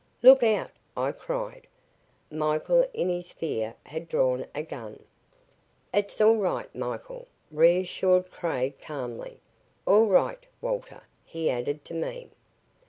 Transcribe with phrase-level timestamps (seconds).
[0.23, 1.67] "Look out!" I cried.
[2.31, 5.03] Michael in his fear had drawn a gun.
[5.93, 9.37] "It's all right, Michael," reassured Craig calmly.
[9.85, 12.29] "All right, Walter," he added to me.